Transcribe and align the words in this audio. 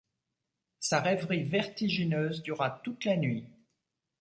Sa 0.79 0.99
rêverie 0.99 1.43
vertigineuse 1.43 2.41
dura 2.41 2.71
toute 2.71 3.05
la 3.05 3.17
nuit. 3.17 3.45